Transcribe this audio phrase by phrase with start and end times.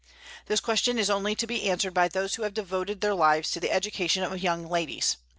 [0.47, 3.59] This question is only to be answered by those who have devoted their lives to
[3.59, 5.17] the education of young ladies.